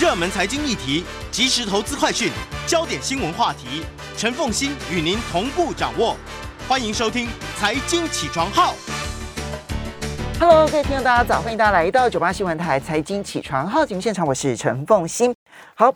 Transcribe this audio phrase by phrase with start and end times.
[0.00, 2.28] 热门财经议题、即时投资快讯、
[2.66, 3.84] 焦点新闻话题，
[4.16, 6.16] 陈凤欣与您同步掌握。
[6.66, 8.72] 欢迎收听《财经起床号》。
[10.40, 11.40] Hello，各位听众，大家早！
[11.40, 15.32] 欢迎大家来到九八新闻台财经起床号节目现场，我是陈凤欣。
[15.76, 15.94] 好，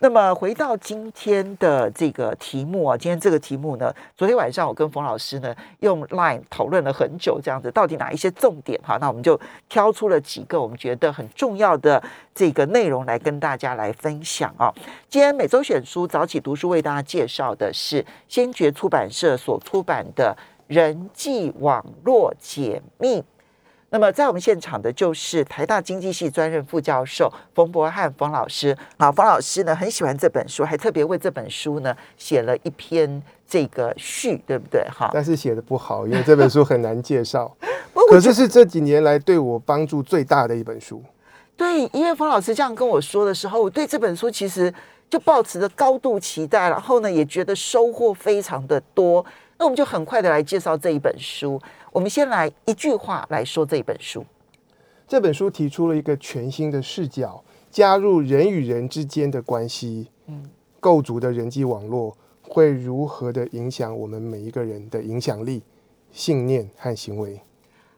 [0.00, 8.98] 那么回到今天的这个题目啊，今天这个题目呢，昨天晚上我跟冯老师呢用 Line 讨论了很久，这样子到底哪一些重点哈？
[9.00, 9.38] 那我们就
[9.68, 12.02] 挑出了几个我们觉得很重要的
[12.34, 14.72] 这个内容来跟大家来分享啊。
[15.08, 20.36] 今天每周选书早起读书为大家介绍的是先觉出版社所出版的
[20.74, 23.20] 《人际网络解密》。
[23.90, 28.76] 那么在我们现场的就是台大经济系专任副教授冯博翰冯老师。
[28.98, 34.84] 好，冯老师呢很喜欢这本书，还特别为这本书呢写了一篇这个序，对不对？
[34.90, 37.56] 哈，但是写的不好，因为这本书很难介绍。
[38.10, 41.02] 可是是这几年来对我帮助最大的一本书。
[41.56, 44.72] 对，因为冯老师这样跟我说的时候，我对这本书其实
[45.08, 49.24] 就抱持着高度期待，然后呢也觉得收获非常的多。
[49.58, 51.60] 那我们就很快的来介绍这一本书。
[51.92, 54.24] 我们先来一句话来说这一本书。
[55.08, 65.62] 这本书提出了一个全新的视角，加入人与人之间的关系，嗯构筑的人际网络会如何的影响我们每一个人的影响力、
[66.12, 67.40] 信念和行为。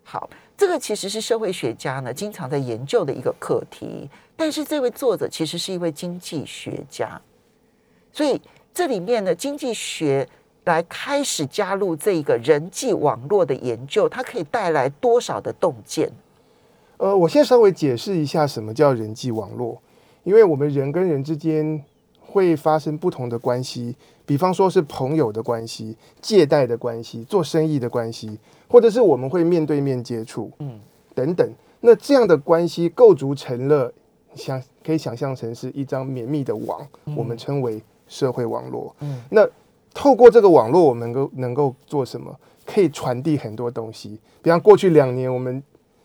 [0.04, 7.20] 好，这个其实是社会学家呢经常在研究的一个课题，但是这位作者其实是一位经济学家，
[8.12, 8.40] 所以
[8.72, 10.26] 这里面呢，经济学
[10.68, 16.12] 来开始加入这个人际网络的研究，它可以带来多少的洞见？
[16.98, 19.80] 呃，我先稍微解释一下什么叫人际网络，
[20.24, 21.82] 因为我们人跟人之间
[22.20, 23.96] 会发生不同的关系，
[24.26, 30.78] 比方说是朋友的关系、借贷的关系、做生意的关系，或者是我们会面对面接触，嗯，
[31.14, 31.50] 等等。
[31.80, 33.90] 那这样的关系构筑成了
[34.34, 38.94] 想可以想象成是一张绵密的网，我们称为社会网络。
[39.00, 39.48] 嗯，那
[39.94, 42.34] 透过这个网络，我们能够能够做什么？
[42.64, 45.62] 可以传递很多东西，比方过去两年我们。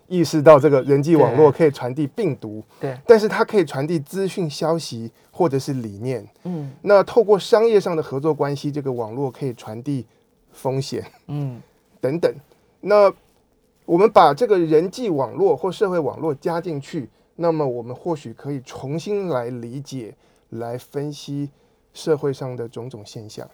[0.10, 6.28] 意识到这个人际网络可以传递病毒，对，但是它可以传递资讯、消息或者是理念。
[6.44, 10.06] 嗯那透过商业上的合作关系，这个网络可以传递
[10.52, 11.60] 风险嗯
[12.00, 12.32] 等等。
[12.82, 13.12] 那
[13.86, 20.14] 我们把这个人际网络或社会网络加进去，那么我们或许可以重新来理解、
[20.50, 21.50] 来分析
[21.94, 23.50] 社会上的种种现象。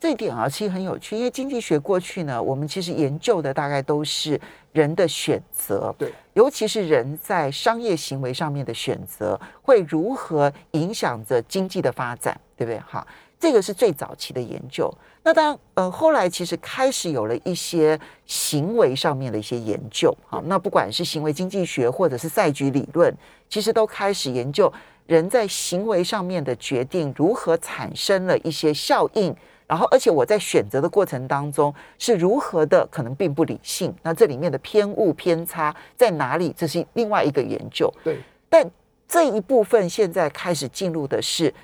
[0.00, 4.40] 这一点啊，其实很有趣，因为经济学过去呢，我们其实研究的大概都是
[4.72, 12.80] 人的选择，对，尤其是人在商业行为上面的选择，会如何影响着经济的发展，对不对？
[12.80, 13.06] 哈，
[13.38, 14.90] 这个是最早期的研究。
[15.22, 23.14] 那当然，呃，后来其实开始有了一些行为上面的一些研究，哈，那不管是行为经济学或者是赛局理论，
[23.50, 24.72] 其实都开始研究
[25.06, 29.36] 人在行为上面的决定如何产生了一些效应。
[29.70, 33.94] 然后，而且我在选择的过程当中是如何的，可能并不理性。
[34.02, 36.52] 那这里面的偏误偏差在哪里？
[36.58, 37.88] 这是另外一个研究。
[38.02, 38.68] 对，但
[39.06, 41.54] 这一部分现在开始进入的是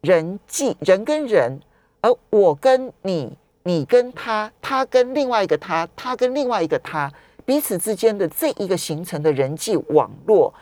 [0.00, 1.60] 人际，人跟人，
[2.02, 7.12] 而我跟你，你跟他，他跟另外一个他，他跟另外一个他，
[7.44, 10.54] 彼此之间的这一个形成的人际网络，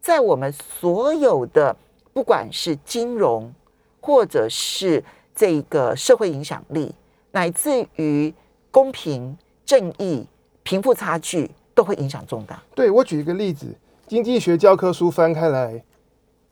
[0.00, 1.76] 在我们所有的
[2.14, 3.52] 不管是金融
[4.00, 5.04] 或者是
[5.36, 6.92] 这个社会影响力，
[7.32, 8.32] 乃至于
[8.70, 9.36] 公平、
[9.66, 10.26] 正义、
[10.62, 12.60] 贫富差距，都会影响重大。
[12.74, 13.66] 对我举一个例子，
[14.06, 15.84] 经济学教科书翻开来，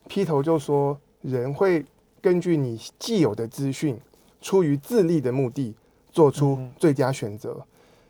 [0.07, 1.83] 劈头就说人会
[2.21, 3.99] 根据你既有的资讯，
[4.39, 5.75] 出于自利的目的，
[6.11, 7.57] 做出最佳选择。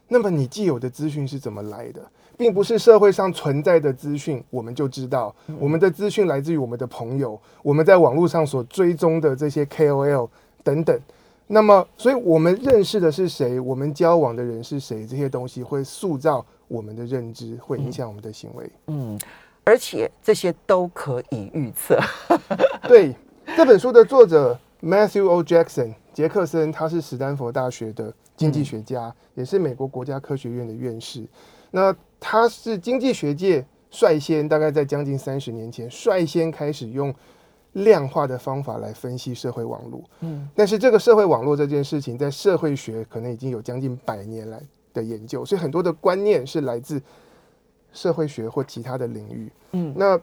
[0.09, 2.02] 那么你既有的资讯是怎么来的？
[2.38, 10.30] 并不是社会上存在的资讯，我们就知道我们的资讯来自于我们的朋友，我们在网络上所追踪的这些 KOL
[10.66, 11.00] 等等。
[11.48, 18.68] 那么，所以我们认识的是谁，我们交往的人是谁，这些东西会塑造我们的认知，会影响我们的行为。
[18.88, 19.20] 嗯，
[19.64, 22.00] 而且这些都可以预测。
[22.89, 23.16] 对，
[23.56, 25.44] 这本书的作者 Matthew O.
[25.44, 31.24] Jackson 杰克森，他是史丹佛大学的经济学家，也是美国国家科学院的院士。
[31.69, 37.13] 那他是经济学界率先，大概在将近三十年前，率先开始用
[37.75, 40.01] 量化的方法来分析社会网络。
[40.22, 44.62] 嗯，但是这个社会网络这件事情，在社会学可能已经有将近百年来
[44.94, 47.01] 的研究，所以很多的观念是来自
[47.92, 49.51] 社会学或其他的领域。
[49.74, 50.18] 嗯那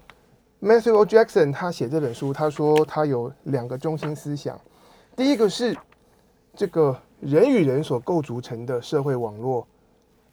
[0.63, 1.05] Matthew O.
[1.05, 4.59] Jackson 他写这本书，他说他有两个中心思想，
[5.15, 5.77] 第一个是
[6.55, 9.67] 这个人与人所构筑成的社会网络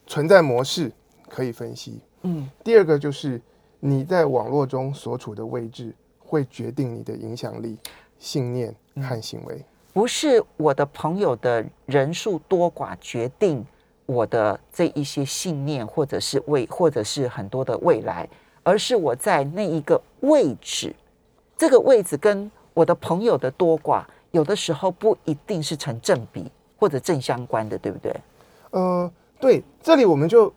[0.06, 0.90] 存在模式
[1.28, 3.42] 可以分析，嗯第二个就是
[3.78, 5.94] 你在网络中所处的位置
[6.30, 7.76] 会决定你的影响力、
[8.16, 8.72] 信念
[9.02, 9.64] 和行为。
[9.92, 13.66] 不是我的朋友的人数多寡决定
[14.06, 18.28] 我的这一些信念，或者是未，或者是很多的未来，
[18.62, 20.94] 而是我在那一个位置，
[21.56, 26.48] 这个位置跟我的朋友的多寡，有的时候不一定是成正比
[26.78, 28.14] 或者正相关的，对不对？
[28.70, 30.52] 呃，对，这里我们就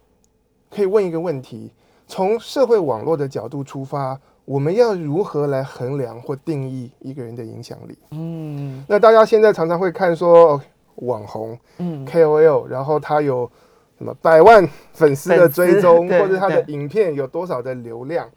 [0.70, 1.72] 可以问一个问题：
[2.08, 4.20] 从社会网络的角度出发。
[4.46, 7.98] 我们要如何来衡量或定义一个人的影响力？
[8.12, 10.62] 嗯，那大家现在常常会看说
[10.96, 13.50] 网红，嗯，KOL，然后他有
[13.98, 18.30] 什么百万粉丝的追踪，或者他的影片有多少的流量。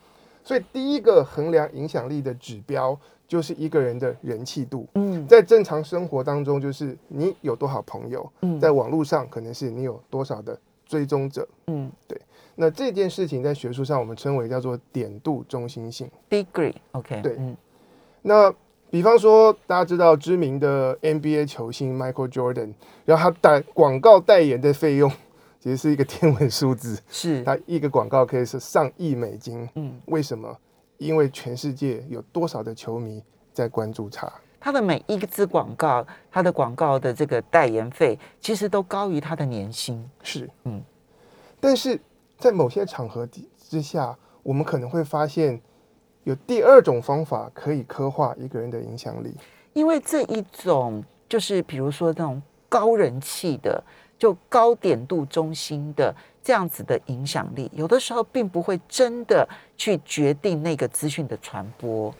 [0.44, 4.86] 所以第一个衡量影响力的指标就是一个人的人气度。
[4.94, 8.20] 嗯，在正常生活当中，就是你有多少朋友；
[8.60, 10.56] 在网络上，可能是你有多少的
[10.86, 11.48] 追踪者。
[11.66, 12.16] 嗯，对。
[12.58, 17.54] 那这件事情在学术上我们称为叫做点度中心性，degree，OK，对，嗯。
[18.22, 18.52] 那
[18.90, 22.72] 比方说，大家知道知名的 NBA 球星 Michael Jordan，
[23.04, 25.10] 然后他代广告代言的费用
[25.60, 29.68] 其实是一个天文数字，是 他一个广告可以是上亿美金。
[29.74, 30.56] 嗯，为什么？
[30.96, 34.32] 因为全世界有多少的球迷在关注他？
[34.58, 40.08] 他的每一支广告，他的广告的这个代言费，其实都高于他的年薪。
[40.22, 40.82] 是，嗯，
[41.60, 42.00] 但是。
[42.38, 43.26] 在某些场合
[43.68, 45.60] 之下，我们可能会发现
[46.24, 49.34] 有第二种方法可以刻画一个人的影响力。
[49.72, 53.82] 因为这一种就是比如说那种高人气的、
[54.18, 62.14] 就高点度中心的这样子的影响力，有的时候并不会真的去决定那个资讯的传播。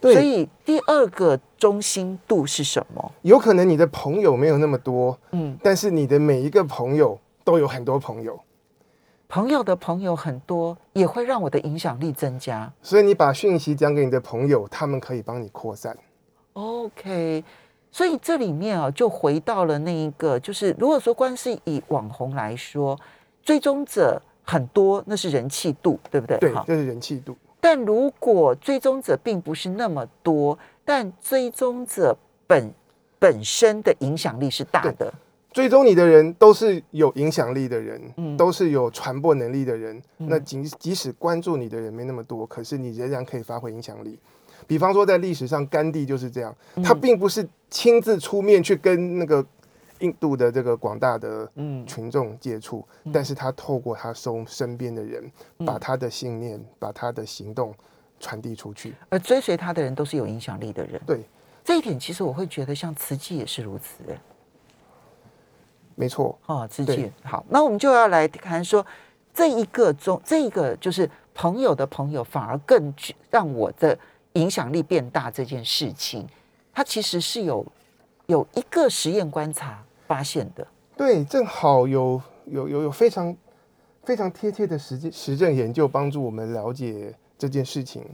[0.00, 3.12] 对，所以第二个中心度是什么？
[3.22, 8.38] 有可能你的朋友没有那么多，嗯，但是你的每一个朋友都有很多朋友。
[9.28, 12.72] 朋友的朋友很多，也会让我的影响力增加。
[12.82, 15.94] 所以你把讯息讲给你的朋友，他们可以帮你扩散。
[16.54, 17.44] OK，
[17.92, 22.98] 所以这里面啊，就回到了那一个，就是如果说光是以网红来说，
[23.42, 26.38] 追踪者很多，那是人气度，对不对？
[26.38, 27.36] 对，这是人气度。
[27.60, 32.16] 但如果追踪者并不是那么多，但追踪者
[32.46, 32.72] 本
[33.18, 35.12] 本身的影响力是大的。
[35.58, 38.00] 追踪你的人都是有影响力的人，
[38.36, 40.00] 都是有传播能力的人。
[40.18, 44.16] 那即即使关注你的人没那么多，可是你仍然可以发挥影响力。
[44.68, 49.44] 比方说，在历史上，甘地就是这样，他并不是亲自出面去跟那个
[49.98, 51.50] 印度的这个广大的
[51.84, 55.28] 群众接触，但是他透过他收身边的人，
[55.66, 57.74] 把他的信念、把他的行动
[58.20, 58.94] 传递出去。
[59.08, 61.00] 而追随他的人都是有影响力的人。
[61.04, 61.24] 对
[61.64, 64.04] 这一点，其实我会觉得，像慈济也是如此。
[65.98, 68.86] 没错，哦，自己好，那我们就要来谈说
[69.34, 72.94] 这一个中，这一个就是朋友的朋友，反而更
[73.28, 73.98] 让我的
[74.34, 76.24] 影响力变大这件事情，
[76.72, 77.66] 它其实是有
[78.26, 80.64] 有一个实验观察发现的。
[80.96, 83.36] 对，正好有有有有非常
[84.04, 88.04] 非常贴切的实际实证研究帮助我们了解这件事情。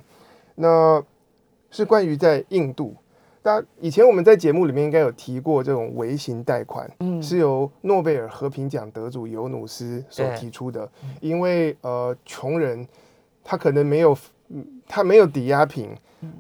[0.55, 1.05] 那
[1.71, 2.97] 是关于在印度。
[3.45, 10.91] 大家以前我们在节目里面应该有提过这种微型贷款，嗯，是由诺贝尔和平奖得主尤努斯所提出的。
[11.21, 12.89] 因为呃，穷人
[13.45, 14.17] 他可能没有，
[14.89, 15.91] 他没有抵押品，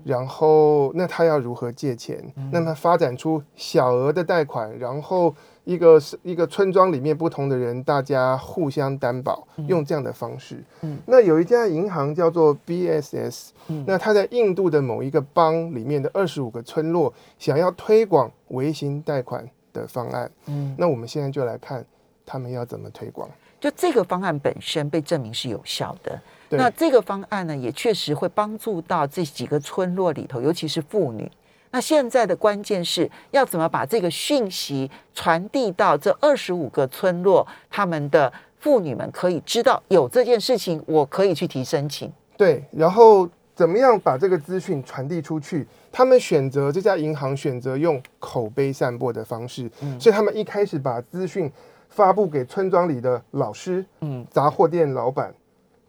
[0.04, 2.22] 然后那他要如何借钱？
[2.52, 5.34] 那么发展出小额的贷款，然后。
[5.64, 10.62] 一个是一个村庄里面不同的人，大家互相担保，用这样的方式。
[10.82, 13.48] 嗯，那有一家银行叫做 BSS，
[13.86, 20.30] 那他在印度的某一个邦里面的二十五个村落，想要推广微型贷款的方案。
[20.48, 21.82] 嗯，那我们现在就来看
[22.26, 23.26] 他们要怎么推广。
[23.58, 26.20] 就这个方案本身被证明是有效的。
[26.56, 31.30] 那这个方案呢，也确实会帮助到这几个村落里头，尤其是妇女。
[31.70, 42.12] 那现在的关键是要怎么把这个讯息传递到这二十五个村落，他们的妇女们可以知道有这件事情，我可以去提申请。
[42.36, 45.66] 对，然后怎么样把这个资讯传递出去？
[45.90, 51.50] 他们选择这家银行选择用口碑散播的方式，所以他们一开始把资讯
[51.88, 55.32] 发布给村庄里的老师、嗯，杂货店老板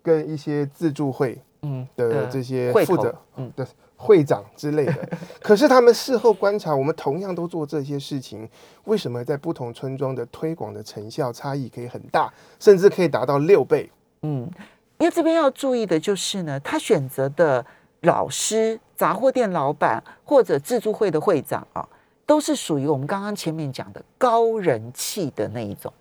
[0.06, 3.68] 跟一些自助会，嗯的这些负责，嗯的。
[3.98, 5.10] 会长之类的，
[5.42, 8.48] 可是他们事后观察，我们同样都做这些事情，
[8.84, 13.90] 为什么在不同村庄的推广的成效差异可以很大，甚至可以达到六倍？
[14.24, 14.52] 嗯，
[14.98, 17.66] 因为这边要注意的就是呢，他选择的
[18.02, 21.88] 老师、杂货店老板或者自助会的会长啊，
[22.26, 25.92] 都是属于我们刚刚前面讲的高人气的那一种，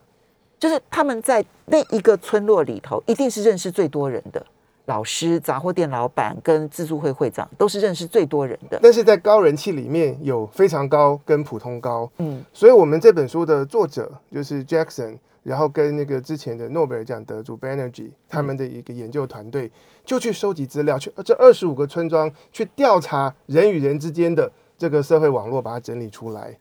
[0.64, 4.42] 就是他们在那一个村落里头，一定是认识最多人的。
[4.87, 8.80] 老师、杂货店老板跟自助会会长都是认识最多人的。
[8.83, 19.71] 但是在高人气里面有非常高跟普通高，嗯所以我们这本书的作者就是 Jackson，然后跟那个之前的诺贝尔奖得主 Banerjee 他们的一个研究团队，
[20.02, 26.56] 就去收集资料，去这二十五个村庄去调查人与人之间的这个社会网络，把它整理出来。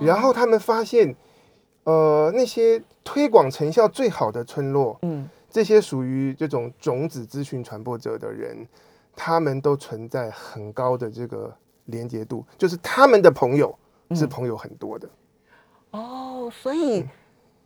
[0.00, 1.14] 然后他们发现，
[1.84, 8.66] 呃，那些推广成效最好的村落，嗯这些属于这种种子资讯传播者的人，
[9.14, 11.54] 他们都存在很高的这个
[11.86, 13.76] 连接度，就是他们的朋友
[14.14, 15.08] 是朋友很多的。
[15.90, 17.04] 哦，所以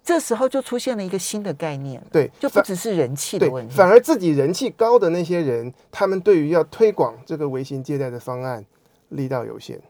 [0.02, 8.64] 这时候就出现了一个新的概念，对，就不只是人气的问，题，反而自己人气高的那些人，他们对于要推广这个微型借贷的方案
[9.10, 9.80] 力道有限。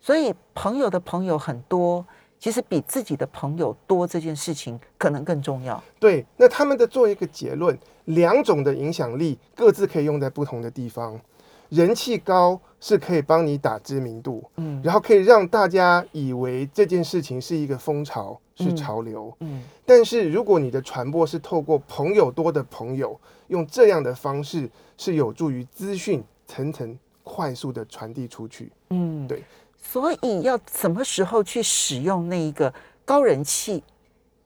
[0.00, 2.04] 所以朋友的朋友很多，
[2.42, 5.80] 其实比自己的朋友多这件事情可能更重要。
[6.00, 11.20] 对，那他们的做一个结论，两种的影响力各自可以用在不同的地方。
[11.68, 19.32] 人气高是可以帮你打知名度，嗯然后可以让大家以为这件事情是一个风潮，是嗯潮流。
[19.38, 24.68] 嗯但是如果你的传播是透过朋友多的朋友，用这样的方式，
[24.98, 28.72] 是有助于资讯层层快速的传递出去。
[28.90, 29.44] 嗯，对。
[29.82, 32.72] 所以要什么时候去使用那一个
[33.04, 33.82] 高人气？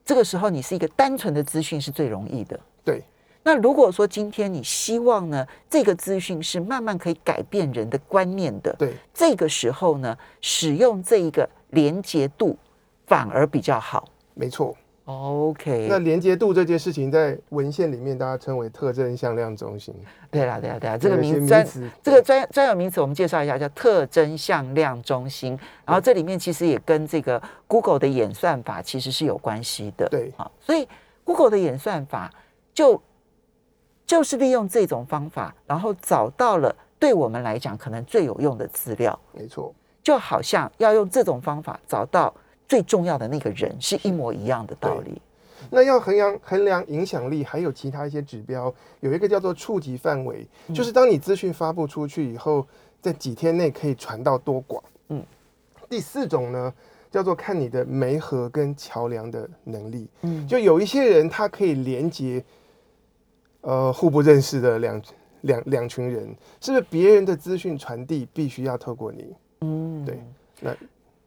[0.03, 2.59] 这个时候你是一个单纯的资讯是最容易的。
[2.83, 3.03] 对，
[3.43, 12.57] 那如果说今天你希望呢，这个资讯是慢慢可以改变人的观念的，对，这个时候呢，使用这一个连接度
[13.05, 14.07] 反而比较好。
[14.33, 14.75] 没错。
[15.07, 19.95] OK，那连接度这件事情，在文献里面大家称为特征向量中心。
[20.29, 25.57] 对啦，对啦，对啦，这个名专词，这个专专有名词我们介绍一下，叫特征向量中心。
[25.85, 30.09] 然后这里面其实也跟这个 Google 的演算法其实是有关系的。
[30.09, 30.85] 对好，所以
[31.23, 32.29] Google 的演算法
[32.73, 33.01] 就
[34.05, 39.73] 就是利用这种方法，然后找到了对我们来讲可能最有用的资料，没错。
[40.03, 42.33] 就好像要用这种方法找到
[42.67, 45.21] 最重要的那个人，是一模一样的道理。
[45.69, 52.65] 那要衡量衡量影响力，还有其他一些指标，有一个叫做触及范围，嗯就是当你资讯发布出去以后，
[53.01, 54.83] 在几天内可以传到多广。
[55.09, 55.23] 嗯，
[55.89, 56.73] 第四种呢，
[57.09, 60.07] 叫做看你的媒合跟桥梁的能力。
[60.21, 62.43] 嗯，就有一些人他可以连接，
[63.61, 65.01] 呃，互不认识的两
[65.41, 69.35] 两两群人，是不是别人的资讯传递必须要透过你？
[69.61, 70.23] 嗯对
[70.61, 70.75] 那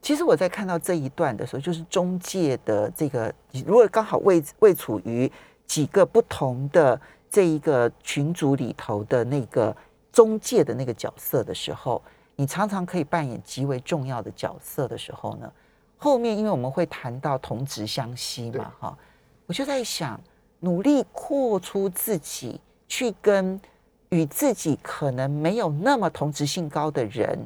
[0.02, 3.32] 其实我在看到这一段的时候，就是中介的这个，
[3.66, 5.30] 如果刚好位位处于
[5.66, 9.76] 几个不同的这一个群组里头的那个
[10.10, 12.02] 中介的那个角色的时候，
[12.36, 15.52] 你常常可以扮演极为重要的角色的时候呢，
[15.98, 18.98] 后面因为我们会谈到同职相吸嘛，哈，
[19.46, 20.18] 我就在想，
[20.60, 23.60] 努力扩出自己，去跟
[24.08, 27.38] 与自己可能没有那么同质性高的人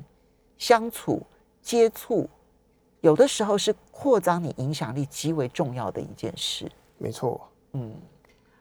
[0.56, 1.20] 相处、
[1.60, 2.28] 接触，
[3.04, 6.66] 有的时候是扩张你影响力极为重要的一件事。
[6.96, 7.38] 没错，
[7.74, 7.94] 嗯，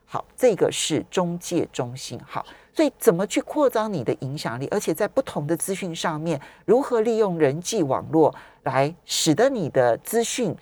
[0.04, 2.20] 好，这个是中介中心。
[2.28, 2.46] 好，
[2.76, 10.54] 所以怎么去扩张你的影响力，而且在不同的资讯上面，如何利用人际网络来使得你的资讯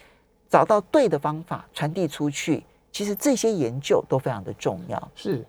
[0.48, 5.12] 找到对的方法传递出去，其实这些研究都非常的重要。
[5.16, 5.44] 是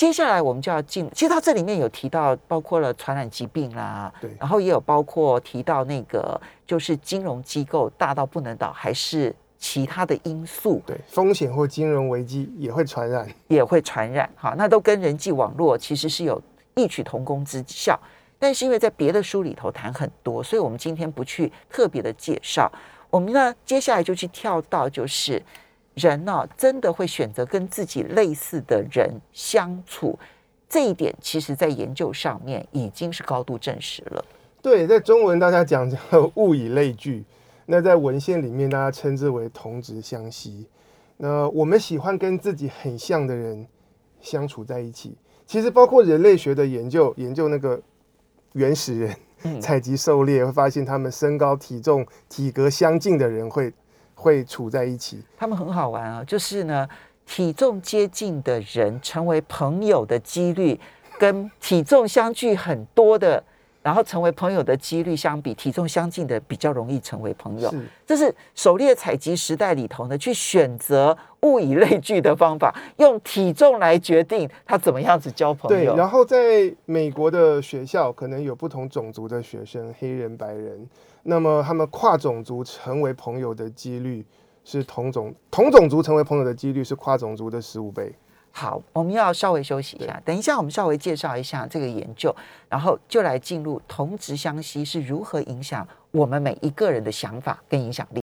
[0.00, 13.28] 接下来我们就要进，其实它这里面有提到，包括了传染疾病啦，对然后也有包括提到那个就是金融机构大到不能倒，还是其他的因素对风险或金融危机也会传染。
[13.48, 16.40] 也会传染，哈，那都跟人际网络其实是有
[16.76, 18.00] 异曲同工之效。
[18.38, 22.72] 但是因为在别的书里头谈很多，所以我们今天不去特别的介绍。
[23.10, 25.42] 我们呢，接下来就去跳到就是
[25.94, 30.18] 人呢、真的会选择跟自己类似的人相处，
[30.68, 34.24] 这一点其实在研究上面已经是高度证实了。
[34.62, 35.96] 对，在中文大家讲叫
[36.34, 37.24] 物以类聚，
[37.66, 40.66] 那在文献里面大家称之为同质相吸。
[41.16, 43.66] 那我们喜欢跟自己很像的人
[44.20, 45.16] 相处在一起。
[45.46, 47.80] 其实包括人类学的研究，研究那个
[48.52, 53.72] 原始人嗯采集狩猎，会发现他们身高、体重、体格相近的人会
[54.20, 55.22] 会处在一起。
[55.38, 56.86] 他们很好玩啊，就是呢，
[57.24, 60.78] 体重接近的人成为朋友的几率，
[61.18, 63.42] 跟体重相距很多的，
[63.82, 67.70] 然后成为朋友的几率相比，体重相近的比较容易成为朋友。
[67.70, 75.96] 是这是狩猎采集时代里头呢，去选择物以类聚的方法，用体重来决定他怎么样子交朋友对，友。
[75.96, 80.86] 然后在美国的学校，可能有不同种族的学生，黑人、白人，
[81.22, 84.24] 那么他们跨种族成为朋友的几率
[84.64, 88.14] 是同种同种族成为朋友的几率是跨种族的十五倍。
[88.52, 92.34] 好，我们要稍微休息一下，等一下我们稍微介绍一下这个研究，
[92.68, 98.20] 然后就来进入同质相吸是如何影响我们每一个人的想法跟影响力。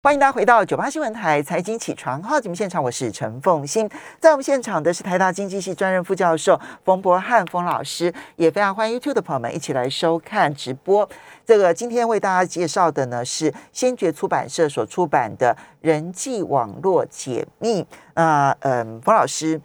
[0.00, 3.90] 欢迎大家回到九八新闻台财经起床号节目现场，我是陈凤欣，
[4.20, 11.06] 在我们现场的是台大经济系专任副教授冯博翰冯老师，也非常欢迎 YouTube 的朋友们一起来收看直播。
[11.44, 17.82] 这个今天为大家介绍的呢是先觉出版社所出版的《人际网络解密》。
[18.14, 19.60] 那嗯，冯老师，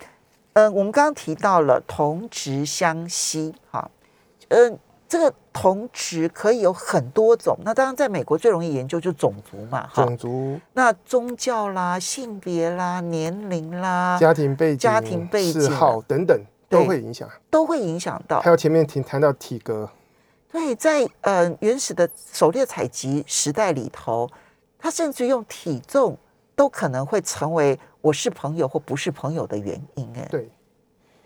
[0.53, 3.87] 嗯，我们刚刚提到了同职相吸，哈，
[4.47, 4.79] 嗯。
[5.07, 18.41] 这个同质可以有很多种，那当然在美国最容易研究就是种族嘛，种族，那宗教啦、性别啦、年龄啦、家庭背景、家庭背景、嗜好等等都会影响，都会影响到。
[18.41, 19.87] 还有前面提谈到体格，
[20.51, 24.27] 对，在呃原始的狩猎采集时代里头，
[24.79, 26.17] 他甚至用体重
[26.55, 30.11] 都可能会成为我是朋友或不是朋友的原因。
[30.15, 30.49] 哎，对，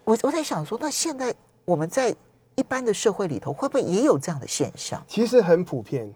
[0.04, 2.14] 我我在想说，那现在我们在。
[2.58, 5.02] 一般的社会里头会不会也有这样的现象？
[5.08, 6.12] 其实很普遍。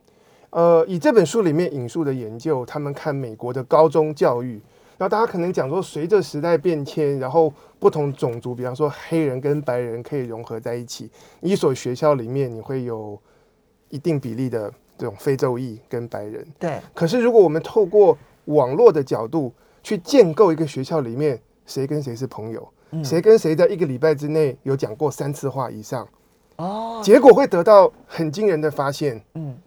[0.50, 4.54] 呃，以这本书里面引述的研究，他们看美国的高中教育，
[4.98, 11.12] 然后大家可能讲说，随着时代变迁，然后不同种族，比方说黑人跟白人可以融合在一起。
[11.42, 13.18] 一所学校里面，你会有
[13.90, 16.46] 一定比例的这种非洲裔跟白人。
[16.58, 16.80] 对。
[16.96, 22.68] 可是如果我们透过网络的角度去建构一个学校里面，谁跟谁是朋友，
[23.04, 26.06] 谁跟谁在一个礼拜之内有讲过三次话以上。
[26.62, 29.20] 哦，结果会得到很惊人的发现。
[29.34, 29.58] 嗯，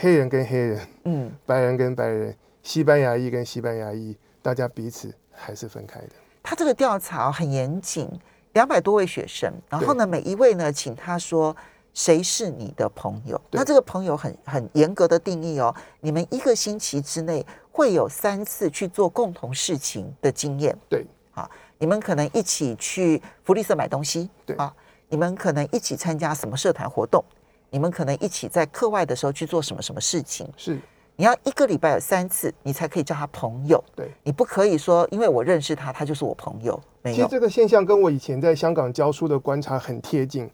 [0.00, 6.10] 黑人跟黑人，嗯，白人跟白人，西班牙裔跟西班牙裔，大家彼此还是分开的。
[6.42, 8.08] 他这个调查很严谨，
[8.52, 11.54] 两百多位学生，然后呢，每一位呢，请他说
[11.92, 13.40] 谁是你的朋友。
[13.50, 20.76] 那这个朋友很很严格的定义哦，你们一个星期之内会有三次去做共同事情的经验。
[20.88, 24.30] 对，啊，你们可能一起去福利社买东西。
[24.46, 24.72] 对啊。
[25.12, 27.22] 你们可能一起参加什么社团活动？
[27.68, 30.48] 你们可能一起在课外的时候去做什么什么事情？
[30.56, 30.80] 是，
[31.16, 33.82] 你要一个礼拜有三次，你才可以叫他朋友。
[33.94, 36.80] 对，你不可以说因为我认识他，他就是我朋友。
[37.02, 37.16] 没有。
[37.16, 40.50] 其实这个现象跟我以前在香港教书的观察很贴近，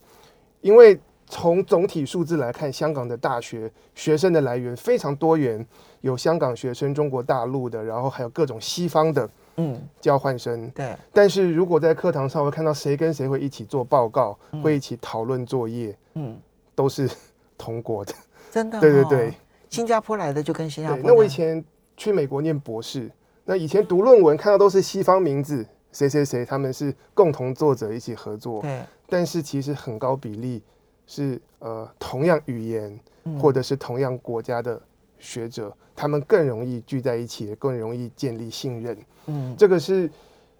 [0.60, 5.64] 因为从总体数字来看，香港的大学学生的来源非常多元，
[6.00, 9.30] 有香港学生、中国大陆的，然后还有各种西方的。
[9.58, 10.70] 嗯，交换生。
[10.70, 16.38] 对，但是如果在课堂上会看到谁跟谁会一起做报告，会一起讨论作业，嗯，
[16.74, 17.10] 都是
[17.58, 18.14] 同国的，
[18.52, 19.34] 真的，对对对，
[19.68, 21.02] 新加坡来的就跟新加坡。
[21.04, 21.62] 那我以前
[21.96, 23.10] 去美国念博士，
[23.44, 30.62] 那以前读论文看到都是西方名字，谁谁谁，他们是共同作者一起合作，对，但是其实很高比例
[31.06, 32.98] 是呃同样语言
[33.40, 34.80] 或者是同样国家的
[35.18, 38.96] 学者，他们更容易聚在一起，更容易建立信任。
[39.28, 40.10] 嗯，这个是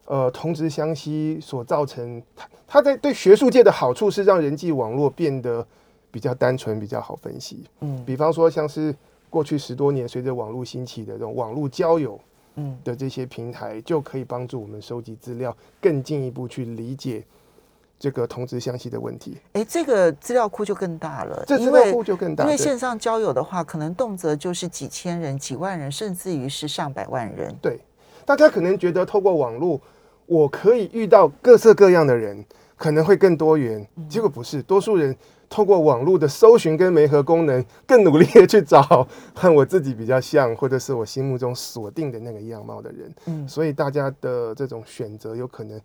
[0.04, 5.66] 呃同质相吸所造成，它它在对学术界的好处是让人际网络变得
[6.10, 7.64] 比较单纯，比较好分析。
[7.80, 8.94] 嗯，比方说像是
[9.28, 12.20] 过去十多年随着网络兴起的这种网络交友，
[12.56, 17.24] 嗯的这些平台，就可以帮助我们收集资料，更进一步去理解
[17.98, 19.36] 这个同质相吸的问题。
[19.52, 27.54] 哎，这个资料库就更大了，这资料库就更大，因为线上交友的话，可能动辄就是几千人、几万人，甚至于是上百万人。
[27.62, 27.78] 对。
[28.28, 29.80] 大家可能觉得透过网络，
[30.26, 32.44] 我可以遇到各色各样的人，
[32.76, 33.88] 可能会更多元。
[34.06, 35.16] 结果不是，多数人
[35.48, 43.14] 透过网络的搜寻跟媒合功能，更努力的去找 和我自己比较像，或者是我心目中锁定的那个样貌的人。
[43.24, 45.80] 嗯，所以大家的这种选择有可能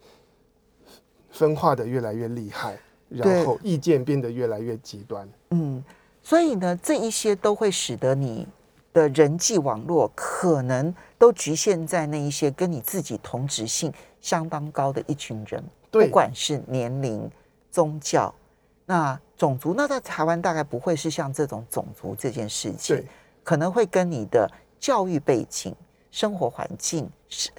[1.29, 2.77] 分化的越来越厉害，
[3.07, 5.25] 然后意见变得越来越极端。
[5.51, 5.81] 嗯，
[6.21, 8.45] 所以呢，这一些都会使得你。
[8.93, 17.29] 的人际网络可能都局限在那一些跟你自己同质性相当高的一群人，不管是年龄、
[17.71, 18.33] 宗教、
[18.85, 23.03] 那种族，那在台湾大概不会是像这种种族这件事情，
[23.43, 25.75] 可能会跟你的教育背景、
[26.11, 27.09] 生活环境、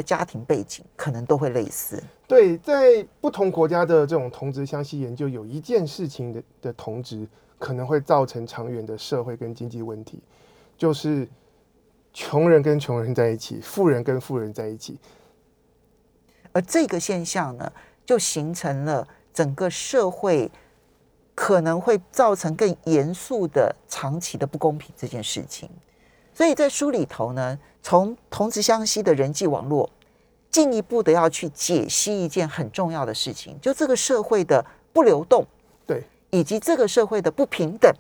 [0.07, 2.03] 家庭背景可能都会类似。
[2.27, 7.27] 对，在不同国家的这种同质相吸研究，有一件事情的的同质
[7.59, 10.23] 可能会造成长远的社会跟经济问题。
[10.77, 11.29] 就是
[12.13, 14.99] 穷人跟穷人在一起，富人跟富人在一起，
[16.53, 17.73] 而这个现象呢，
[18.05, 20.51] 就形成了整个社会
[21.35, 25.69] 可能会造成更严肃的长期的不公平这件事情。
[26.33, 29.89] 所以在书里头呢，从同质相吸的人际网络，
[30.51, 35.45] 进一步的要去解析一件很重要的事情，就这个社会的不流动，
[35.87, 37.93] 对，以及这个社会的不平等。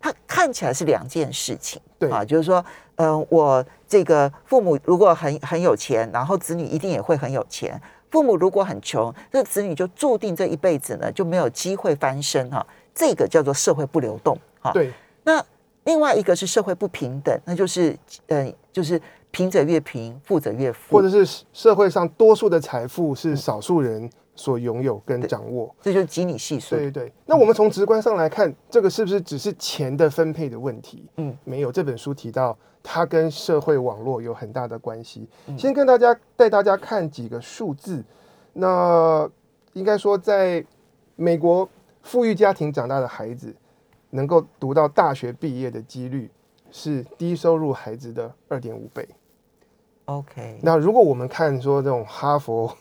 [0.00, 2.64] 它看起来是两件事情，对啊，就是说，
[2.96, 7.78] 嗯，我这个父母如果很很有钱，然后子女一定也会很有钱；
[8.10, 12.66] 父母如果很穷，这子女就注定这一辈子呢就没有机会翻身哈。
[12.94, 14.72] 这个叫做社会不流动哈。
[14.72, 14.90] 对，
[15.24, 15.44] 那
[15.84, 17.96] 另外一个是社会不平等，那就是
[18.28, 25.74] 呃，就是贫者越贫，富者越富，或者是社会上多数的财富是少数人所拥有跟掌握。
[25.82, 26.74] 这就是基你系数。
[26.74, 27.12] 对对对。
[27.26, 31.06] 那我们从直观上来看，这个是不是只是钱的分配的问题？
[31.18, 31.70] 嗯，没有。
[31.70, 35.28] 这本书提到，它跟社会网络有很大的关系。
[35.58, 38.02] 先跟大家带大家看几个数字。
[38.54, 39.30] 那
[39.74, 40.64] 应该说，在
[41.16, 41.68] 美国
[42.02, 43.54] 富裕家庭长大的孩子，
[44.08, 46.30] 能够读到大学毕业的几率
[46.70, 49.06] 是低收入孩子的二点五倍。
[50.06, 52.74] OK，那如果我们看说这种哈佛、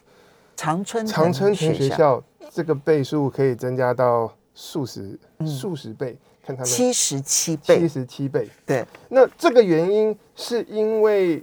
[0.60, 1.96] 长春长春藤学校。
[1.96, 5.48] 校，这个倍数可以增加到数十、嗯。
[5.48, 7.80] 数十倍，看他们七十七倍。
[7.80, 8.50] 七，十七倍。
[8.66, 11.42] 对，那这个原因是因为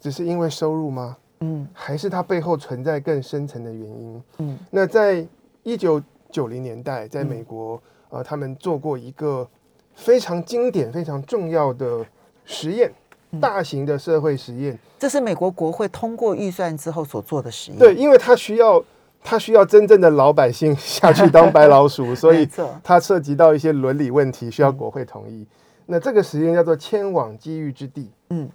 [0.00, 1.16] 只是因为收入吗？
[1.38, 1.64] 嗯。
[1.72, 4.22] 还是它背后存在更深层的原因？
[4.38, 4.58] 嗯。
[4.68, 5.24] 那在
[5.62, 9.48] 一九九零年代，在美国，呃，他们做过一个
[9.94, 12.04] 非常经典、非常重要的
[12.44, 12.94] 实验，嗯
[13.40, 14.78] 大型的社会实验。
[14.98, 17.78] 这是美国国会通过预算之后所做的实验。
[17.78, 18.82] 对，因为它需要，
[19.22, 22.48] 它需要真正的老百姓下去当白老鼠， 所以
[22.82, 25.46] 它涉及到一些伦理问题，需要国会同意。
[25.86, 28.08] 那这个实验叫做“迁往机遇之地”。
[28.30, 28.48] 嗯，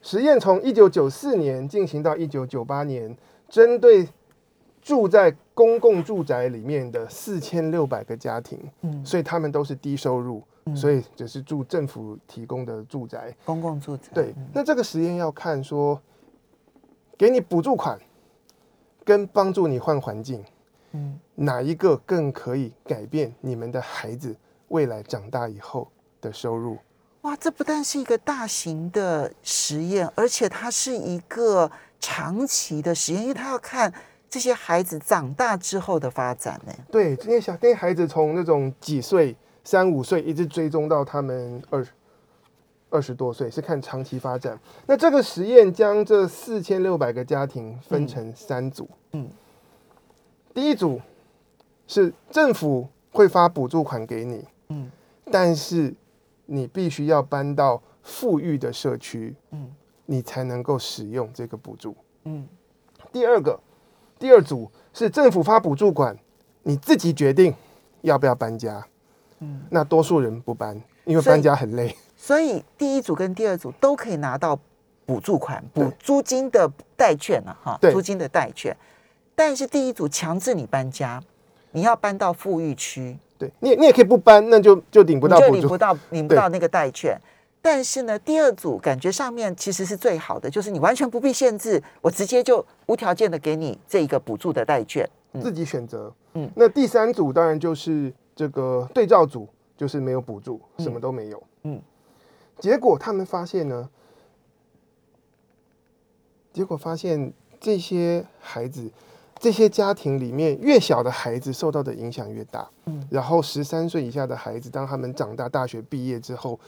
[0.00, 3.14] 实验从一九九四年进行到一九九八年，
[3.48, 4.08] 针对
[4.82, 10.42] 住在公共住宅里面的四千六百个家庭，嗯所以他们都是低收入，
[10.74, 13.32] 所以只是住政府提供的住宅。
[13.44, 14.08] 公共住宅。
[14.12, 16.00] 对，那这个实验要看说，
[17.16, 17.96] 给你补助款
[19.04, 20.44] 跟帮助你换环境，
[20.90, 24.34] 嗯，哪一个更可以改变你们的孩子
[24.68, 25.86] 未来长大以后
[26.20, 26.76] 的收入？
[27.20, 33.94] 哇，这不但是一个大型的实验，而且它是一个长期的实验，因为它要看
[34.32, 36.72] 这些孩子长大之后的发展呢。
[36.90, 41.86] 对，这些小这些孩子从那种几岁、三五岁一直追踪到他们二
[42.88, 44.58] 二十多岁，是看长期发展。
[44.86, 49.28] 那这个实验将这四千六百个家庭分成三组，嗯，
[50.54, 50.98] 第一组
[51.86, 54.90] 是政府会发补助款给你，嗯，
[55.30, 55.92] 但是
[56.46, 59.70] 你必须要搬到富裕的社区，嗯，
[60.06, 61.94] 你才能够使用这个补助。
[62.24, 62.48] 嗯
[63.12, 63.60] 第二个，
[64.22, 66.16] 第二组是政府发补助款，
[66.62, 67.52] 你自己决定
[68.02, 68.86] 要不要搬家。
[69.40, 71.96] 嗯，那多数人不搬，因为搬家很累。
[72.16, 74.56] 所以第一组跟第二组都可以拿到
[75.04, 78.76] 补助款、补租金的代券了哈，租金的代券。
[79.34, 81.20] 但是第一组强制你搬家，
[81.72, 85.76] 你要搬到富裕区，对你也，你也可以不搬，那就就领不到补助你就领不。
[85.76, 87.20] 到领不到那个代券。
[87.64, 95.08] 但是呢，第二组感觉上面其实是最好的，就是你完全不必限制，我直接就无条件的给你这一个补助的代券。
[95.40, 96.12] 自己选择。
[96.34, 101.42] 嗯那第三组当然就是这个对照组，就是没有补助，什么都没有。
[101.62, 101.80] 嗯，
[102.58, 103.88] 结果他们发现呢，
[106.52, 108.90] 结果发现这些孩子，
[109.38, 112.68] 这些家庭里面越小的孩子受到的影响越大。
[112.86, 116.58] 嗯，然后十三岁以下的孩子，当他们长大、大学毕业之后，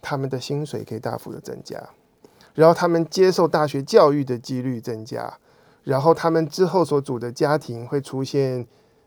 [0.00, 1.82] 他们的薪水可以大幅的增加，
[2.54, 5.38] 然后他们接受大学教育的几率增加，
[5.84, 8.66] 然后他们之后所组的家庭会出现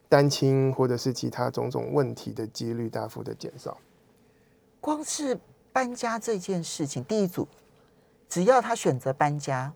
[0.09, 3.77] 单亲或者是其他种种问题的几率大幅的减少。
[4.79, 5.39] 光是
[5.71, 7.47] 搬家这件事情，第一组
[8.27, 9.71] 只要他选择搬家，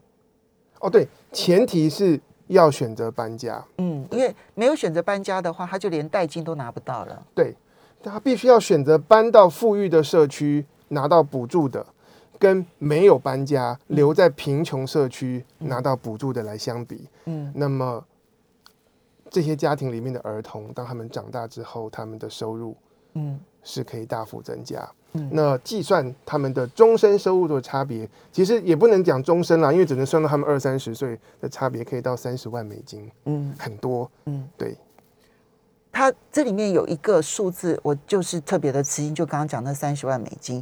[0.79, 7.25] 哦，对，前提是要选择搬家，嗯，因为没有选择搬家的话，他就连代金都拿不到了。
[7.33, 7.55] 对，
[8.03, 11.85] 他必须要选择搬到富裕的社区拿到补助的，
[12.37, 17.51] 跟没有搬家留在贫穷社区拿到补助的来相比，嗯。
[17.55, 18.03] 那么
[19.29, 22.75] 这些家庭里面的儿童，当他们长大之后，他们的收入
[23.13, 23.39] 嗯。
[23.67, 24.87] 是可以大幅增加。
[25.13, 25.27] 嗯。
[25.33, 33.51] 那计算他们的终身收入的差别，其实也不能讲终身啦，因为只能算到他们二三十岁的差别，可以到三十万美金，嗯。
[33.57, 34.07] 很多。
[34.25, 34.77] 嗯，对，
[35.95, 40.61] 它这里面有一个数字，我就是特别的吃惊，就刚刚讲那三十万美金，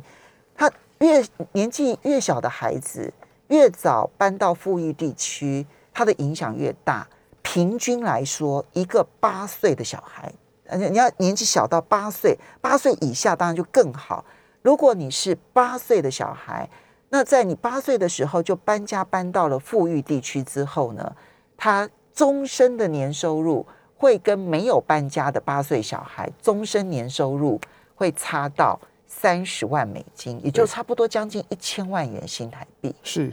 [0.56, 3.12] 他越年纪越小的孩子，
[3.48, 7.08] 越早搬到富裕地区，他的影响越大。
[7.42, 10.32] 平均来说，一个八岁的小孩，
[10.70, 14.24] 而且你要年纪小到八岁，八岁以下当然就更好。
[14.62, 16.70] 如果你是八岁的小孩，
[17.10, 21.16] 那在你八岁的时候就搬家搬到了富裕地区之后呢，
[21.58, 23.66] 他终身的年收入
[24.04, 27.58] 会跟没有搬家的八岁小孩终身年收入
[27.96, 32.94] 会差到三十万美金，也就对差不多将近一千万元新台币。
[33.02, 33.32] 是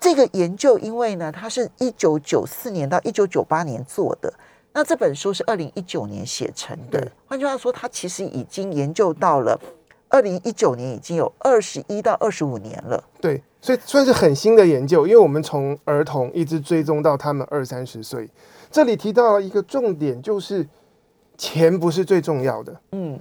[0.00, 4.32] 这个研究，因为呢，它是一九九四年到一九九八年做的，
[4.72, 7.12] 那这本书是二零一九年写成的。
[7.26, 9.60] 换句话说，它其实已经研究到了
[10.08, 13.04] 二零一九年，已经有二十一到二十五年了。
[13.20, 18.26] 对，所以算是很新的研究，因为我们从儿童一直追踪到他们二三十岁。
[18.70, 20.66] 这里提到了一个重点，就是
[21.36, 23.18] 钱不是最重要的，嗯，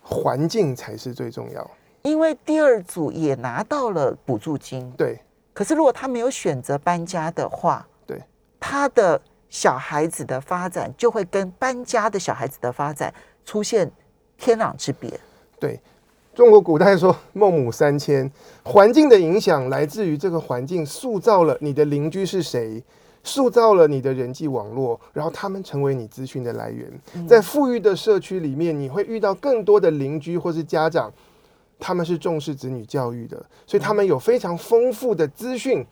[0.00, 1.70] 环境才是最重要。
[2.02, 5.18] 因为第二组也拿到了补助金，对
[5.52, 8.20] 可是如果他没有选择搬家的话，对，
[8.60, 13.12] 他的小孩子的发展就会跟搬家的小孩子的发展
[13.44, 13.90] 出现
[14.36, 15.18] 天壤之别。
[15.58, 15.80] 对，
[16.34, 18.30] 中国古代说孟母三迁，
[18.62, 22.82] 环境的影响来自于这个环境塑造了你的邻居是谁。
[23.24, 26.92] 塑造了你的人际网络，然后他们成为你资讯的来源。
[27.26, 31.10] 在富裕的社区里面，你会遇到更多的邻居或是家长，
[31.80, 35.84] 他们是重视子女教育的，所以他们有非常丰富的资讯，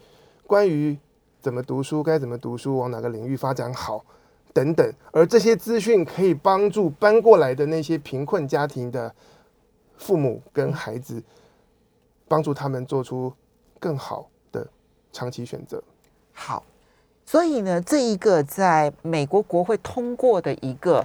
[0.47, 0.97] 关于
[1.41, 4.05] 怎么读书、该怎么读书、往哪个领域发展好
[4.53, 4.93] 等等。
[5.11, 9.13] 而这些资讯可以帮助搬过来的那些贫困家庭的
[9.97, 11.23] 父母跟孩子，
[12.29, 13.33] 帮助他们做出
[13.81, 14.69] 更好的
[15.13, 15.83] 长期选择。
[16.33, 16.65] 好，
[17.33, 21.03] 所以呢，这一个在美国国会通过的一个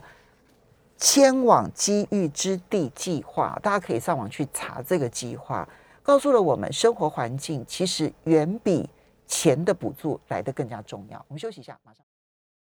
[0.97, 5.65] 迁往机遇之地计划，大家可以上网去查这个计划，
[6.03, 8.89] 告诉了我们生活环境其实远比
[9.25, 11.17] 钱的补助来得更加重要。
[11.29, 12.03] 我们休息一下，马上。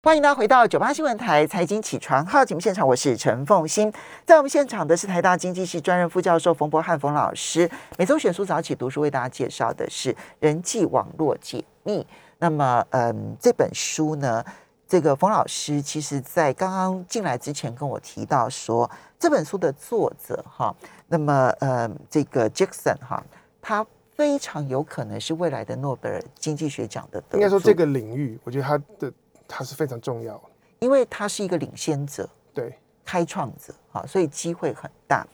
[0.02, 3.94] 欢迎大家回到九八新闻台财经起床号节目现场，我是陈凤欣。
[4.26, 7.70] 在我们现场的是台大经济系专任副教授冯博汉冯老师。
[8.00, 12.04] 每周选书早起读书为大家介绍的是人际网络解密。
[12.44, 14.44] 那么，嗯，这本书呢，
[14.86, 20.76] 这个冯老师其实在刚刚进来之前跟我提到说，这本书的作者哈，
[21.08, 23.24] 那么呃，这个 Jackson 哈，
[23.62, 27.38] 他非常有可能是未来的诺贝尔经济学奖的得主。
[27.38, 29.14] 应该说这个领域，我觉得他的
[29.48, 30.38] 他是非常重要。
[30.80, 35.26] 因为他是一个领先者、对开创者啊，所以机会很大。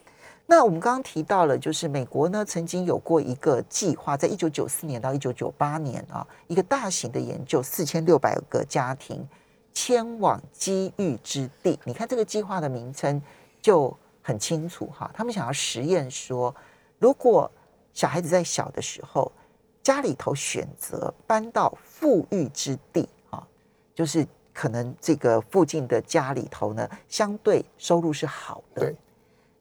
[0.51, 9.23] 那我们刚刚提到了，就是美国呢曾经有过一个计划，在一九九四年到一九九八年啊，一个大型的研究，四千六百个家庭
[9.73, 11.79] 迁往机遇之地。
[11.83, 13.21] 你看这个计划的名称
[13.61, 16.53] 就很清楚哈，他们想要实验说，
[16.97, 17.49] 如果
[17.93, 19.31] 小孩子在小的时候，
[19.83, 23.47] 家里头选择搬到富裕之地啊，
[23.93, 28.91] 就是可能这个附近的家里头呢，相对收入是好的。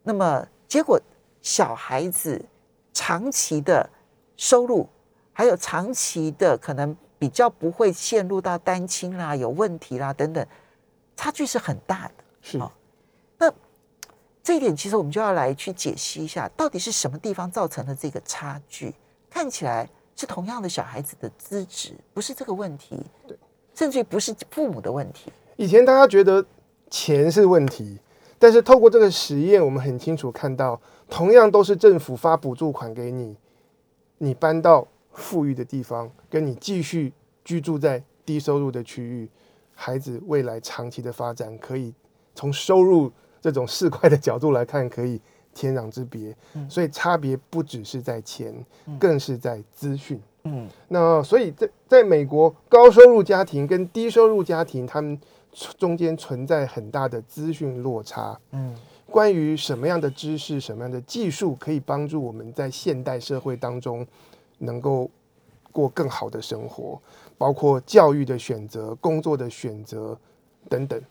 [0.03, 1.01] 那么结果
[1.41, 2.45] 小孩子
[2.93, 3.89] 长期的
[4.37, 4.87] 收入，
[5.33, 10.47] 还有长期的可能比较不会陷入到单亲啦、有问题啦等等，
[11.17, 12.15] 差距是很大的。
[12.43, 12.73] 是好
[13.39, 13.53] 那
[14.43, 18.95] 这一点其实我们就要来去解析一下，到底是什么地方造成了这个差距？
[19.31, 23.37] 看起来是同样的小孩子的资质，不是这个问题，对，
[23.75, 25.33] 甚至于不是父母的问题。
[25.57, 26.45] 以前大家觉得
[26.91, 27.99] 钱是问题，
[28.38, 33.37] 但是透过这个实验，我们很清楚看到，同样都是政府发补助款给你，
[34.18, 37.12] 你搬到富裕的地方，跟你继续
[37.44, 39.29] 居住在低收入的区域，
[39.74, 41.92] 孩子未来长期的发展，可以
[42.35, 45.20] 从收入这种市侩的角度来看，可以
[45.53, 46.37] 天壤之别。
[46.68, 48.55] 所以差别不只是在钱，
[48.98, 50.20] 更是在资讯。
[50.44, 55.18] 嗯那所以在在美国，高收入家庭跟低收入家庭，他们
[55.77, 58.39] 中间存在很大的资讯落差。
[58.53, 58.75] 嗯
[59.11, 64.07] 关于什么样的知识、什么样的技术可以帮助我们在现代社会当中
[64.59, 65.11] 能够
[65.73, 67.01] 过更好的生活，
[67.39, 70.15] 包括教育的选择、工作的选择
[70.69, 71.03] 等等。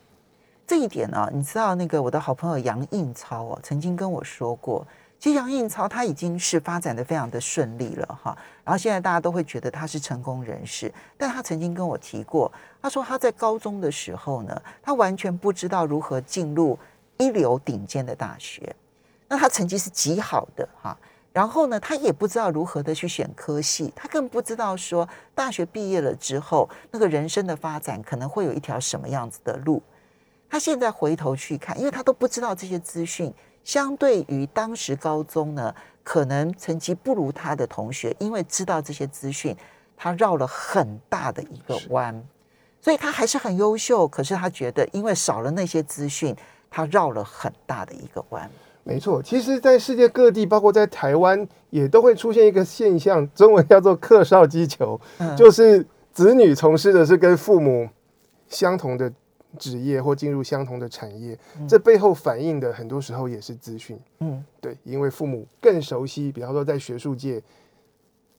[0.67, 4.85] 这一点呢、你知道那个我的好朋友杨应超哦，曾经跟我说过，
[5.19, 12.51] 其实杨应超他已经是发展的非常的顺利了哈，然后现在大家都会觉得他是成功人士，但他曾经跟我提过，
[12.81, 16.77] 他说他在高中的时候呢，他完全不知道如何进入
[17.17, 18.75] 一流顶尖的大学，
[19.27, 20.95] 那他成绩是极好的哈。
[21.33, 29.81] 然后呢，他也不知道如何的去选科系，他更不知道说大学毕业了之后，那个人生的发展可能会有一条什么样子的路。
[30.49, 33.31] 他现在回头去看，因为他都不知道这些资讯，
[33.67, 39.53] 相对于当时高中呢，可能成绩不如他的同学，因为知道这些资讯，
[39.97, 42.23] 他绕了很大的一个弯，
[42.79, 44.07] 所以他还是很优秀。
[44.07, 46.33] 可是他觉得，因为少了那些资讯，
[46.69, 48.49] 他绕了很大的一个弯。
[48.85, 57.89] 没错，其实，在世界各地，包括在台湾，也都会出现一个现象，中文叫做“客少击球”，嗯就是子女从事的是跟父母
[58.47, 59.11] 相同的
[59.57, 63.99] 职业或进入相同的产业，这背后反映的很多时候也是资讯。
[64.19, 67.41] 嗯对，因为父母更熟悉，比方说在学术界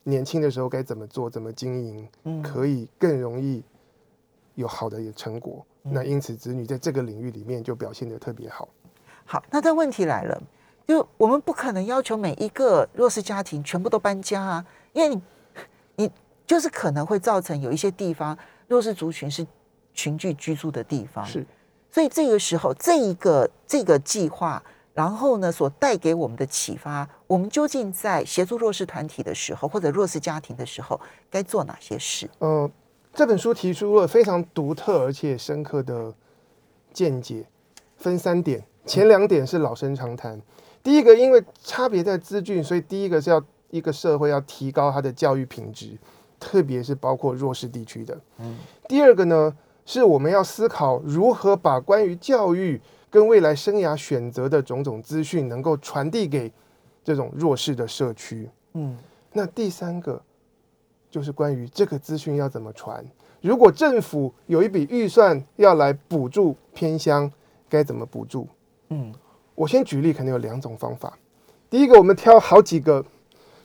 [0.03, 3.63] 年轻的时候该怎么做，怎么经营，嗯可以更容易
[4.55, 5.65] 有好的成果。
[5.81, 8.67] 那因此，子女在这个领域里面就表现得特别好。
[9.25, 10.41] 好，那但问题来了，
[10.87, 15.21] 就我们不可能要求每一个弱势家庭全部都搬家啊，因为你
[15.95, 16.11] 你
[16.45, 19.45] 就是可能会造成有一些地方弱势族群是
[19.93, 21.45] 群聚居住的地方，是，
[21.91, 30.99] 所以这个时候这一个这个计划，然后呢所带给我们的启发，我们究竟在协助弱势团体的时候，或者弱势家庭的时候，
[31.29, 32.29] 该做哪些事？
[32.39, 32.69] 呃，
[33.13, 36.13] 这本书提出了非常独特而且深刻的
[36.93, 37.45] 见解，
[37.97, 38.63] 分三点。
[38.85, 40.41] 前两点是老生常谈。
[40.81, 45.95] 第一个，因为差别在资讯，所以第一个是要一个社会要提高它的教育品质，
[46.39, 48.17] 特别是包括弱势地区的。
[48.39, 49.55] 嗯第二个呢，
[49.89, 56.51] 是我们要思考如何把关于教育跟未来生涯选择的种种资讯，能够传递给
[57.03, 58.47] 这种弱势的社区。
[58.75, 58.95] 嗯
[59.33, 60.21] 那第三个
[61.09, 63.03] 就是关于这个资讯要怎么传。
[63.41, 67.31] 如果政府有一笔预算要来补助偏乡，
[67.67, 68.47] 该怎么补助？
[68.89, 69.11] 嗯
[69.55, 71.17] 我先举例，可能有两种方法。
[71.67, 73.03] 第一个，我们挑好几个、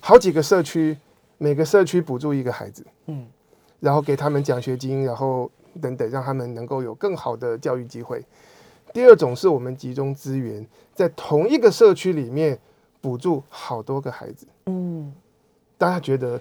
[0.00, 0.96] 好几个社区，
[1.36, 3.26] 每个社区补助一个孩子，嗯
[3.78, 8.24] 然后给他们奖学金，然后等等，让他们能够有更好的教育机会。
[8.92, 12.58] 第二种是我们集中资源，在同一个社区里面
[13.00, 14.46] 补助好多个孩子。
[14.66, 15.12] 嗯
[15.76, 16.40] 大家觉得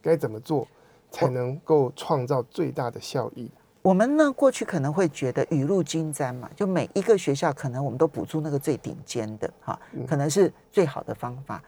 [0.00, 0.66] 该怎么做
[1.10, 3.50] 才能够创造最大的效益？
[3.82, 9.78] 我们呢，过去可能会觉得雨露均沾嘛，就每一个学校可能我们都补助那个最顶尖的，哈，
[10.08, 11.62] 可能是最好的方法。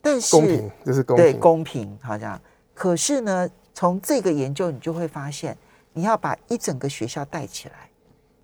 [0.00, 1.40] 但是公平，这是公对平。
[1.40, 2.40] 公平，好像。
[2.74, 5.56] 可是呢，从这个研究你就会发现，
[5.92, 7.90] 你要把一整个学校带起来，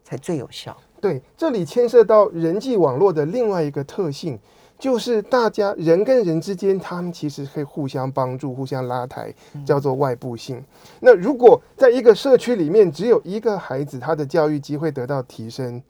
[0.05, 0.77] 才最有效。
[1.01, 4.38] 对，这里牵涉到人际网络的另外一个特性，
[4.79, 9.33] 就是大家人跟人之间，他们其实可以互相帮助、互相拉抬，
[9.64, 10.61] 叫做外部性。
[11.01, 15.81] 那如果在一个社区里面只有一个孩子，他的教育机会得到提升，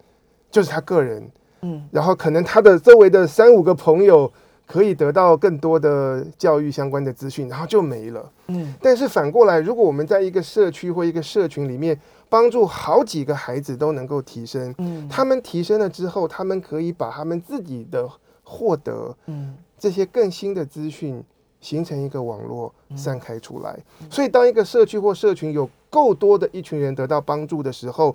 [0.51, 1.31] 就是他个人，
[1.63, 4.31] 嗯，然后可能他的周围的三五个朋友
[4.69, 8.31] 可以得到更多的教育相关的资讯，然后就没了。
[8.49, 8.75] 嗯。
[8.83, 15.09] 但是反过来，如果我们在一个社区或一个社群里面，帮助好几个孩子都能够提升，嗯。
[15.09, 18.07] 他们提升了之后，他们可以把他们自己的
[18.45, 19.57] 获得嗯。
[19.79, 21.25] 这些更新的资讯，
[21.61, 23.79] 形成一个网络散开出来。
[24.11, 28.15] 所以，当一个社区或社群有够多的一群人得到帮助的时候，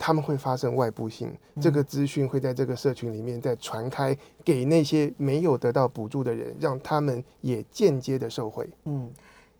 [0.00, 8.66] 他们会发生外部性，这个资讯会在这个社群里面再传开给那些没有得到补助的人，让他们也间接的受惠。
[8.86, 9.12] 嗯。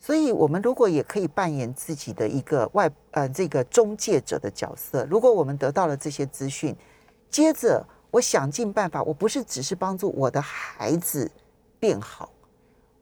[0.02, 6.74] 所以，我们如果也可以扮演自己的一个外呃这个中介者的角色，如果我们得到了这些资讯，
[7.28, 11.30] 接着我想尽办法，我不是只是帮助我的孩子
[11.78, 12.32] 变好，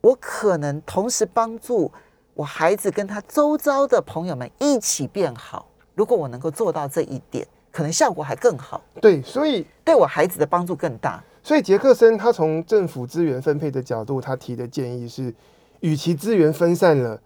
[0.01, 1.89] 我可能同时帮助
[2.35, 5.68] 我孩子跟他周遭的朋友们一起变好。
[5.99, 11.21] 如果我能够做到这一点，可能效果还更好，对，所以对我孩子的帮助更大。
[11.43, 15.35] 所以杰克森他从政府资源分配的角度，他提的建议是，
[15.81, 17.21] 与其资源分散了，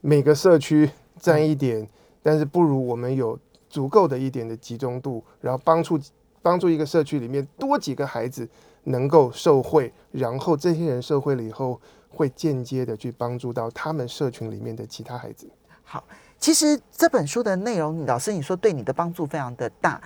[0.00, 1.88] 每个社区占一点，
[2.22, 3.36] 但是不如我们有
[3.68, 5.98] 足够的一点的集中度，然后帮助
[6.40, 8.48] 帮助一个社区里面多几个孩子
[8.84, 15.48] 能够受惠，然后这些人受惠了以后，会间接的去帮助到他们社群里面的其他孩子。
[15.82, 16.02] 好，
[16.44, 19.98] 其实这本书的内容，老师你说对你的帮助非常的大，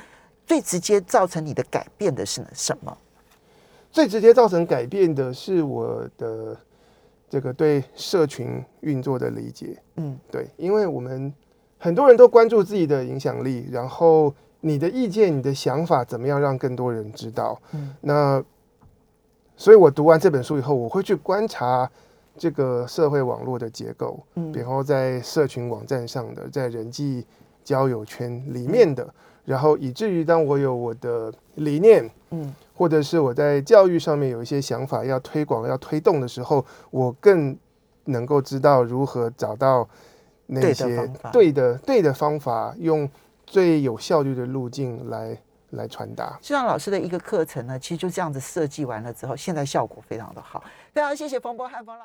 [0.46, 2.96] 最直接造成你的改变的是什么？
[3.90, 6.56] 最直接造成改变的是我的
[7.28, 9.82] 这个对社群运作的理解。
[9.96, 11.34] 嗯对，因为我们
[11.76, 17.60] 很多人都关注自己的影响力，然后你的意见、你的想法怎么样让更多人知道？
[17.72, 18.40] 嗯那
[19.56, 21.90] 所以我读完这本书以后，我会去观察
[22.38, 27.26] 这个社会网络的结构，嗯然后在社群网站上的，在人际
[27.64, 29.12] 交友圈里面的，
[29.44, 37.58] 然后以至于当我有我的理念，嗯或者是我在教育上面有一些想法要推广、要推动的时候，我更
[38.04, 39.86] 能够知道如何找到
[40.46, 43.10] 那些对的对的方法，用
[43.44, 45.36] 最有效率的路径来
[45.70, 46.38] 来传达。
[46.40, 50.62] 就像老师的一个课程呢，其实就这样子设计完了之后，现在效果非常的好。
[50.94, 51.96] 非常谢谢冯波汉冯老。